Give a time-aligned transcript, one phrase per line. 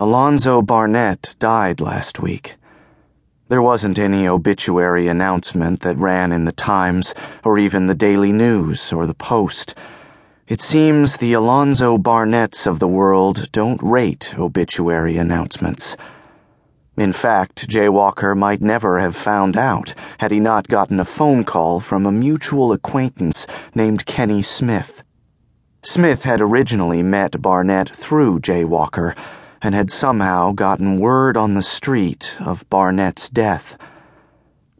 [0.00, 2.54] Alonzo Barnett died last week.
[3.48, 8.92] There wasn't any obituary announcement that ran in the Times or even the Daily News
[8.92, 9.74] or the Post.
[10.46, 15.96] It seems the Alonzo Barnetts of the world don't rate obituary announcements.
[16.96, 21.80] In fact, Jaywalker might never have found out had he not gotten a phone call
[21.80, 25.02] from a mutual acquaintance named Kenny Smith.
[25.82, 29.16] Smith had originally met Barnett through Jaywalker
[29.62, 33.76] and had somehow gotten word on the street of Barnett's death.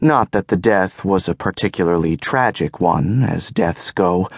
[0.00, 4.28] Not that the death was a particularly tragic one, as deaths go.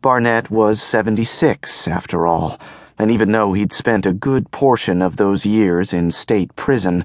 [0.00, 2.58] Barnett was 76, after all,
[2.98, 7.04] and even though he'd spent a good portion of those years in state prison,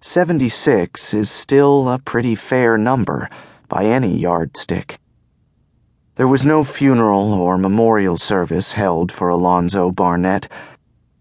[0.00, 3.28] 76 is still a pretty fair number
[3.68, 5.00] by any yardstick.
[6.14, 10.48] There was no funeral or memorial service held for Alonzo Barnett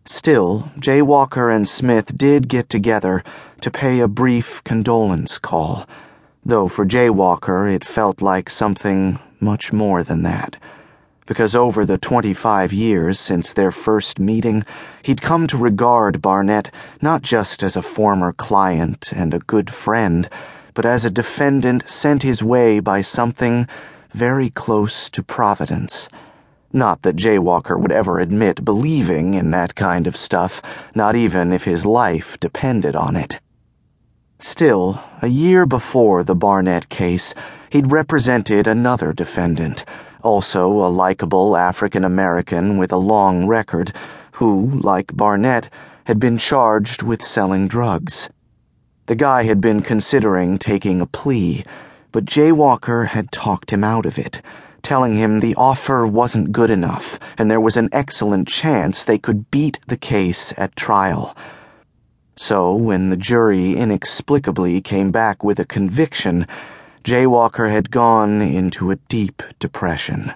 [0.10, 3.26] Still, Jaywalker and Smith did get together
[3.60, 5.86] to pay a brief condolence call,
[6.46, 10.56] though for Jaywalker it felt like something much more than that.
[11.26, 14.64] Because over the 25 years since their first meeting,
[15.04, 20.30] he'd come to regard Barnett not just as a former client and a good friend,
[20.74, 23.68] but as a defendant sent his way by something
[24.12, 26.08] very close to Providence.
[26.74, 30.62] Not that Jaywalker would ever admit believing in that kind of stuff,
[30.94, 33.40] not even if his life depended on it.
[34.40, 37.34] Still, a year before the Barnett case,
[37.70, 39.86] he'd represented another defendant,
[40.24, 43.94] also a likable African American with a long record,
[44.34, 45.70] who, like Barnett,
[46.04, 48.30] had been charged with selling drugs.
[49.06, 51.64] The guy had been considering taking a plea,
[52.12, 54.42] but Jaywalker had talked him out of it
[54.88, 59.52] telling him the offer wasn't good enough and there was an excellent chance they could
[59.52, 61.36] beat the case at trial.
[62.38, 66.48] So, when the jury inexplicably came back with a conviction,
[67.04, 70.34] Jaywalker had gone into a deep depression.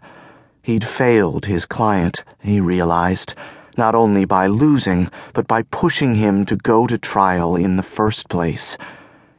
[0.62, 3.34] He'd failed his client, he realized,
[3.78, 8.28] not only by losing, but by pushing him to go to trial in the first
[8.28, 8.78] place.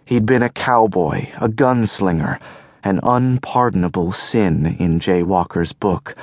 [0.07, 2.41] He'd been a cowboy, a gunslinger,
[2.85, 6.15] an unpardonable sin in Jaywalker's book.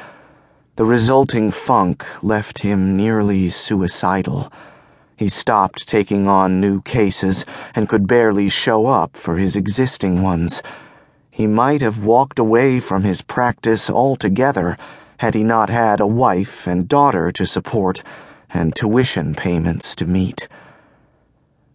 [0.75, 4.51] The resulting funk left him nearly suicidal.
[5.15, 10.63] He stopped taking on new cases and could barely show up for his existing ones.
[11.29, 14.77] He might have walked away from his practice altogether
[15.17, 18.03] had he not had a wife and daughter to support
[18.49, 20.47] and tuition payments to meet.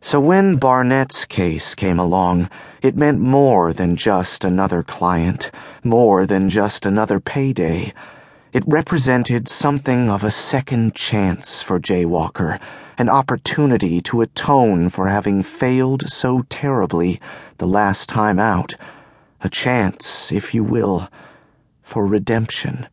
[0.04, 2.50] So when Barnett's case came along,
[2.82, 5.50] it meant more than just another client,
[5.82, 7.94] more than just another payday.
[8.52, 12.60] It represented something of a second chance for Jaywalker,
[12.98, 17.18] an opportunity to atone for having failed so terribly
[17.56, 18.74] the last time out,
[19.40, 21.08] a chance, if you will,
[21.80, 22.88] for redemption.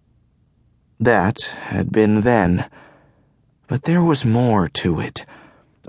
[0.98, 2.70] That had been then,
[3.68, 5.26] but there was more to it.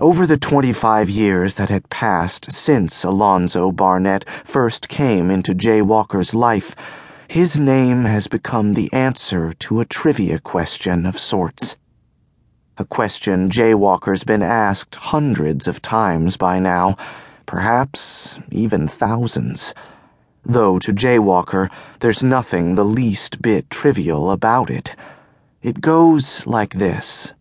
[0.03, 6.75] Over the 25 years that had passed since Alonzo Barnett first came into Jaywalker's life,
[7.29, 11.77] his name has become the answer to a trivia question of sorts.
[12.77, 16.97] A question Jaywalker's been asked hundreds of times by now,
[17.45, 19.73] perhaps even thousands.
[20.43, 21.71] Though to Jaywalker,
[22.01, 24.97] there's nothing the least bit trivial about it.
[25.61, 27.33] It goes like this.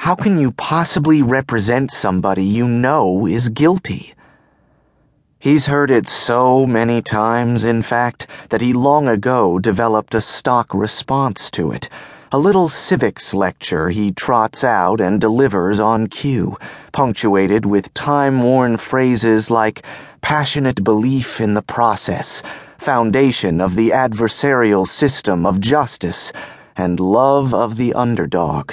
[0.00, 4.14] How can you possibly represent somebody you know is guilty?
[5.38, 10.72] He's heard it so many times, in fact, that he long ago developed a stock
[10.72, 11.90] response to it.
[12.32, 16.56] A little civics lecture he trots out and delivers on cue,
[16.92, 19.84] punctuated with time worn phrases like
[20.22, 22.42] passionate belief in the process,
[22.78, 26.32] foundation of the adversarial system of justice,
[26.74, 28.72] and love of the underdog.